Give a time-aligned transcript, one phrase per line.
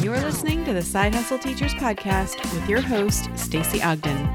[0.00, 4.28] You're listening to the Side Hustle Teachers Podcast with your host, Stacy Ogden.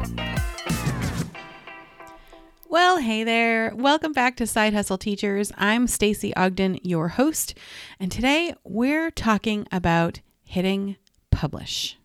[2.67, 3.71] Well, hey there.
[3.75, 5.51] Welcome back to Side Hustle Teachers.
[5.57, 7.55] I'm Stacy Ogden, your host,
[7.99, 10.97] and today we're talking about hitting
[11.29, 11.95] publish.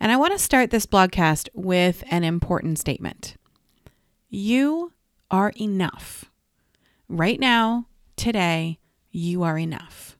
[0.00, 3.36] And I want to start this blogcast with an important statement.
[4.30, 4.92] You
[5.30, 6.24] are enough.
[7.06, 7.86] Right now,
[8.16, 8.78] today,
[9.10, 10.16] you are enough.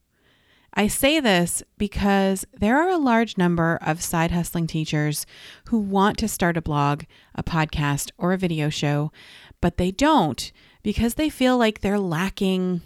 [0.74, 5.26] I say this because there are a large number of side hustling teachers
[5.66, 7.04] who want to start a blog,
[7.34, 9.12] a podcast, or a video show,
[9.60, 10.50] but they don't
[10.82, 12.80] because they feel like they're lacking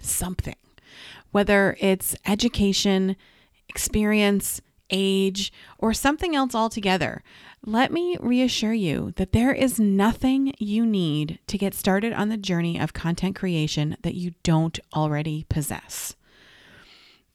[0.00, 0.56] something,
[1.32, 3.16] whether it's education,
[3.68, 4.60] experience,
[4.90, 7.24] age, or something else altogether.
[7.64, 12.36] Let me reassure you that there is nothing you need to get started on the
[12.36, 16.14] journey of content creation that you don't already possess.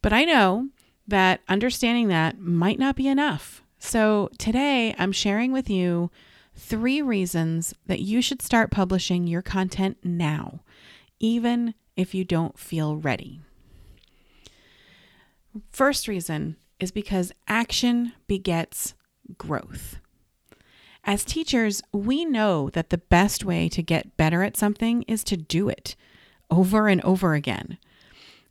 [0.02, 0.70] But I know
[1.08, 3.64] that understanding that might not be enough.
[3.80, 6.12] So today I'm sharing with you
[6.56, 10.62] three reasons that you should start publishing your content now,
[11.20, 13.42] even if you don't feel ready.
[15.72, 18.94] First reason is because action begets
[19.38, 20.00] growth.
[21.04, 25.38] As teachers, we know that the best way to get better at something is to
[25.38, 25.96] do it
[26.52, 27.78] over and over again.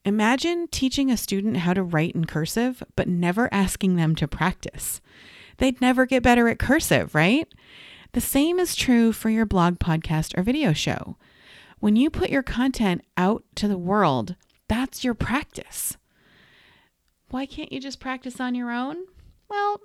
[0.06, 5.00] Imagine teaching a student how to write in cursive, but never asking them to practice.
[5.56, 7.52] They'd never get better at cursive, right?
[8.12, 11.16] The same is true for your blog, podcast, or video show.
[11.80, 14.36] When you put your content out to the world,
[14.68, 15.96] that's your practice.
[17.30, 19.06] Why can't you just practice on your own?
[19.48, 19.80] Well,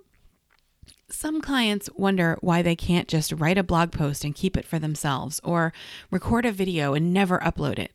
[1.12, 4.80] some clients wonder why they can't just write a blog post and keep it for
[4.80, 5.74] themselves or
[6.10, 7.94] record a video and never upload it.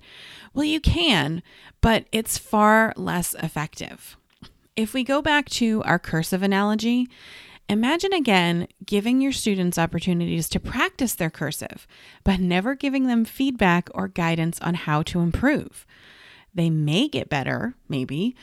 [0.55, 1.43] Well, you can,
[1.81, 4.17] but it's far less effective.
[4.75, 7.09] If we go back to our cursive analogy,
[7.69, 11.87] imagine again giving your students opportunities to practice their cursive,
[12.25, 15.87] but never giving them feedback or guidance on how to improve.
[16.55, 18.35] They may get better, maybe,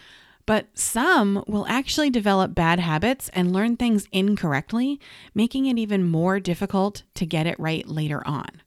[0.46, 5.00] but some will actually develop bad habits and learn things incorrectly,
[5.34, 8.62] making it even more difficult to get it right later on.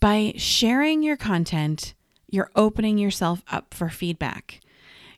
[0.00, 1.94] By sharing your content,
[2.28, 4.60] you're opening yourself up for feedback.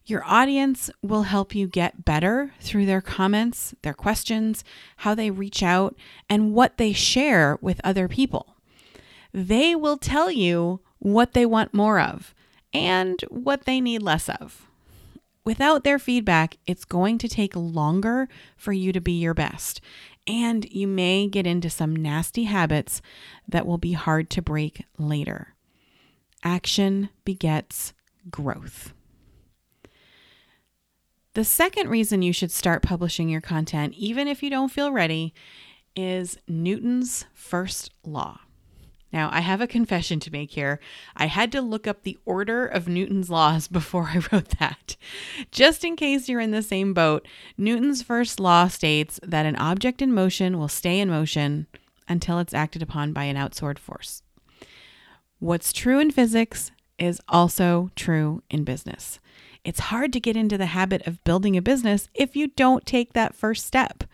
[0.05, 4.63] Your audience will help you get better through their comments, their questions,
[4.99, 5.97] how they reach out,
[6.31, 8.55] and what they share with other people.
[9.33, 12.35] They will tell you what they want more of
[12.73, 14.69] and what they need less of.
[15.47, 19.81] Without their feedback, it's going to take longer for you to be your best.
[20.27, 23.01] And you may get into some nasty habits
[23.47, 25.55] that will be hard to break later.
[26.43, 27.93] Action begets
[28.29, 28.93] growth.
[31.35, 35.33] The second reason you should start publishing your content, even if you don't feel ready,
[35.95, 38.41] is Newton's first law.
[39.17, 40.79] Now, I have a confession to make here.
[41.17, 44.97] I had to look up the order of Newton's laws before I wrote that.
[45.51, 47.27] Just in case you're in the same boat,
[47.57, 51.67] Newton's first law states that an object in motion will stay in motion
[52.07, 54.23] until it's acted upon by an outside force.
[55.39, 59.19] What's true in physics is also true in business.
[59.65, 63.15] It's hard to get into the habit of building a business if you don't take
[63.15, 64.05] that first step.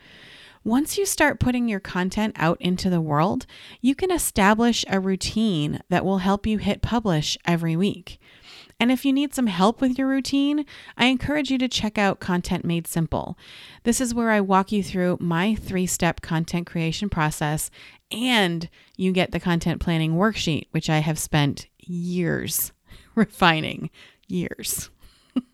[0.65, 3.47] Once you start putting your content out into the world,
[3.81, 8.21] you can establish a routine that will help you hit publish every week.
[8.78, 10.65] And if you need some help with your routine,
[10.97, 13.37] I encourage you to check out Content Made Simple.
[13.83, 17.71] This is where I walk you through my three step content creation process,
[18.11, 22.73] and you get the content planning worksheet, which I have spent years
[23.15, 23.91] refining.
[24.29, 24.91] Years.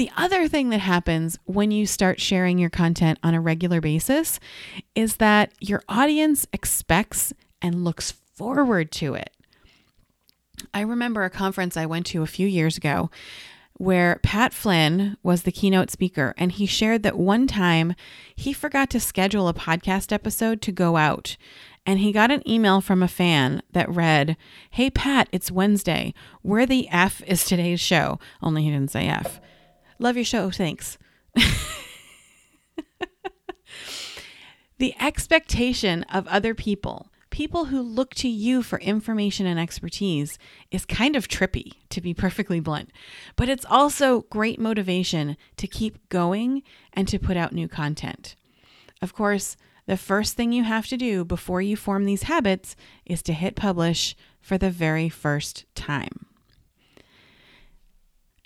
[0.00, 4.40] The other thing that happens when you start sharing your content on a regular basis
[4.94, 9.28] is that your audience expects and looks forward to it.
[10.72, 13.10] I remember a conference I went to a few years ago
[13.74, 17.94] where Pat Flynn was the keynote speaker, and he shared that one time
[18.34, 21.36] he forgot to schedule a podcast episode to go out.
[21.84, 24.38] And he got an email from a fan that read,
[24.70, 26.14] Hey, Pat, it's Wednesday.
[26.40, 28.18] Where the F is today's show?
[28.40, 29.42] Only he didn't say F.
[30.00, 30.50] Love your show.
[30.50, 30.96] Thanks.
[34.78, 40.38] the expectation of other people, people who look to you for information and expertise,
[40.70, 42.90] is kind of trippy, to be perfectly blunt.
[43.36, 46.62] But it's also great motivation to keep going
[46.94, 48.36] and to put out new content.
[49.02, 52.74] Of course, the first thing you have to do before you form these habits
[53.04, 56.29] is to hit publish for the very first time.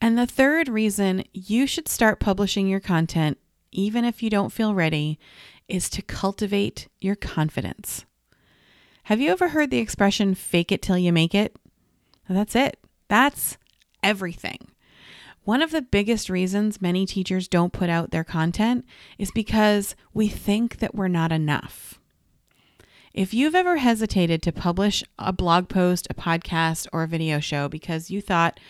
[0.05, 3.39] And the third reason you should start publishing your content,
[3.73, 5.19] even if you don't feel ready,
[5.67, 8.05] is to cultivate your confidence.
[9.05, 11.57] Have you ever heard the expression fake it till you make it?
[12.29, 12.79] That's it.
[13.09, 13.57] That's
[14.03, 14.69] everything.
[15.45, 18.85] One of the biggest reasons many teachers don't put out their content
[19.17, 21.99] is because we think that we're not enough.
[23.15, 27.71] If you've ever hesitated to publish a blog post, a podcast, or a video show
[27.71, 28.61] because you thought,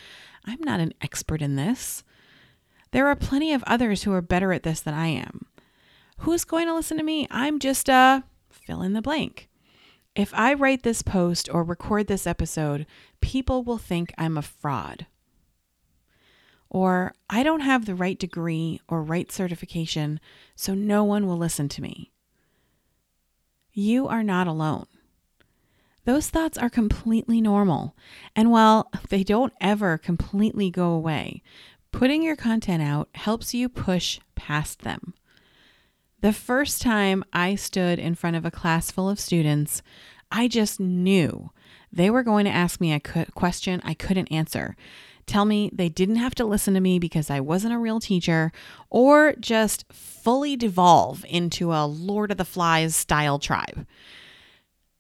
[0.46, 2.05] I'm not an expert in this,
[2.94, 5.46] there are plenty of others who are better at this than I am.
[6.19, 7.26] Who's going to listen to me?
[7.29, 9.49] I'm just a fill in the blank.
[10.14, 12.87] If I write this post or record this episode,
[13.20, 15.06] people will think I'm a fraud.
[16.70, 20.20] Or I don't have the right degree or right certification,
[20.55, 22.12] so no one will listen to me.
[23.73, 24.87] You are not alone.
[26.04, 27.96] Those thoughts are completely normal.
[28.36, 31.42] And while they don't ever completely go away,
[31.92, 35.14] putting your content out helps you push past them.
[36.20, 39.82] The first time I stood in front of a class full of students,
[40.30, 41.50] I just knew
[41.92, 44.76] they were going to ask me a question I couldn't answer.
[45.26, 48.52] Tell me they didn't have to listen to me because I wasn't a real teacher,
[48.90, 53.86] or just fully devolve into a Lord of the Flies style tribe.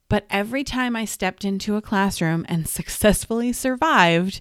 [0.08, 4.40] But every time I stepped into a classroom and successfully survived,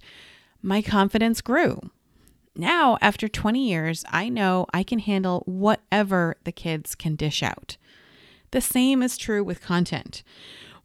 [0.62, 1.80] my confidence grew.
[2.56, 7.77] Now, after 20 years, I know I can handle whatever the kids can dish out.
[8.51, 10.21] The same is true with content.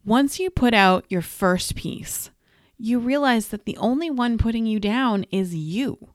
[0.03, 2.31] Once you put out your first piece,
[2.79, 6.09] you realize that the only one putting you down is you.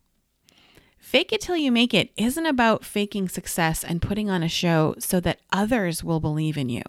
[0.99, 4.95] Fake it till you make it isn't about faking success and putting on a show
[4.99, 6.83] so that others will believe in you.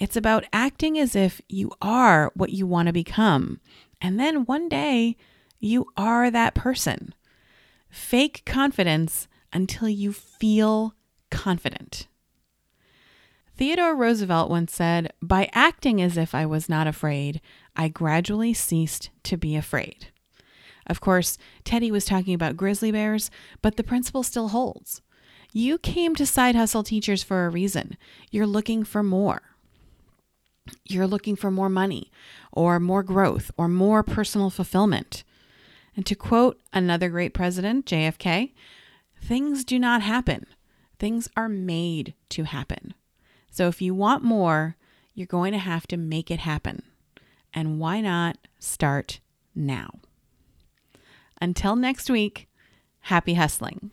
[0.00, 3.60] It's about acting as if you are what you want to become.
[4.00, 5.16] And then one day,
[5.60, 7.14] you are that person.
[7.90, 10.94] Fake confidence until you feel
[11.30, 12.06] confident.
[13.56, 17.42] Theodore Roosevelt once said, By acting as if I was not afraid,
[17.76, 20.06] I gradually ceased to be afraid.
[20.86, 23.30] Of course, Teddy was talking about grizzly bears,
[23.60, 25.02] but the principle still holds.
[25.52, 27.98] You came to Side Hustle Teachers for a reason.
[28.30, 29.42] You're looking for more.
[30.90, 32.10] You're looking for more money,
[32.52, 35.24] or more growth, or more personal fulfillment.
[35.96, 38.52] And to quote another great president, JFK,
[39.22, 40.46] things do not happen,
[40.98, 42.94] things are made to happen.
[43.50, 44.76] So if you want more,
[45.14, 46.82] you're going to have to make it happen.
[47.52, 49.20] And why not start
[49.54, 50.00] now?
[51.40, 52.48] Until next week,
[53.00, 53.90] happy hustling.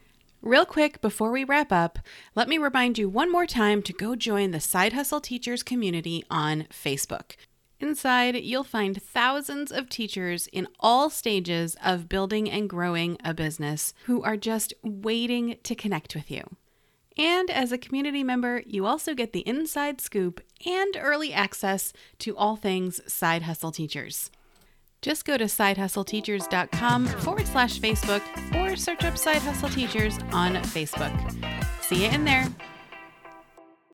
[0.48, 2.00] Real quick before we wrap up,
[2.34, 6.24] let me remind you one more time to go join the Side Hustle Teachers community
[6.32, 7.36] on Facebook.
[7.82, 13.94] Inside, you'll find thousands of teachers in all stages of building and growing a business
[14.06, 16.44] who are just waiting to connect with you.
[17.18, 22.38] And as a community member, you also get the inside scoop and early access to
[22.38, 24.32] all things Side Hustle Teachers.
[25.02, 28.22] Just go to sidehustleteachers.com forward slash Facebook
[28.56, 31.14] or search up Side Hustle Teachers on Facebook.
[31.82, 32.48] See you in there.